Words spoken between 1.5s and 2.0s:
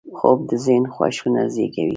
زېږوي